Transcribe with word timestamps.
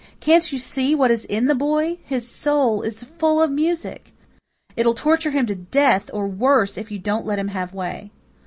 Can't 0.19 0.51
you 0.51 0.57
see 0.57 0.95
what 0.95 1.11
is 1.11 1.25
in 1.25 1.45
the 1.45 1.53
boy? 1.53 1.99
His 2.03 2.27
soul 2.27 2.81
is 2.81 3.03
full 3.03 3.39
of 3.39 3.51
music. 3.51 4.15
It'll 4.75 4.95
torture 4.95 5.29
him 5.29 5.45
to 5.45 5.53
death 5.53 6.09
or 6.11 6.23
to 6.23 6.33
worse 6.33 6.75
if 6.75 6.89
you 6.89 6.97
don't 6.97 7.23
let 7.27 7.37
it 7.37 7.49
have 7.49 7.71
way." 7.75 8.09